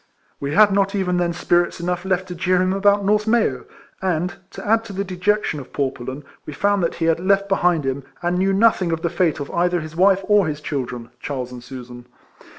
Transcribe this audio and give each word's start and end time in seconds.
We 0.39 0.55
had 0.55 0.71
not 0.71 0.95
even 0.95 1.17
then 1.17 1.31
spirits 1.31 1.79
enough 1.79 2.05
left 2.05 2.27
to 2.29 2.33
jeer 2.33 2.59
him 2.59 2.73
about 2.73 3.05
North 3.05 3.27
May/w; 3.27 3.65
and, 4.01 4.33
to 4.49 4.67
add 4.67 4.83
to 4.85 4.93
the 4.93 5.03
dejection 5.03 5.59
of 5.59 5.71
poor 5.71 5.91
Pullen, 5.91 6.23
we 6.43 6.53
found 6.53 6.81
that 6.81 6.95
he 6.95 7.05
had 7.05 7.19
left 7.19 7.47
behind 7.47 7.85
him, 7.85 8.01
and 8.23 8.39
knew 8.39 8.51
nothing 8.51 8.91
of 8.91 9.03
the 9.03 9.11
fate 9.11 9.39
of 9.39 9.51
either 9.51 9.79
his 9.79 9.95
wife 9.95 10.21
or 10.23 10.47
his 10.47 10.59
children, 10.59 11.11
Charles 11.19 11.51
and 11.51 11.63
Susan. 11.63 12.07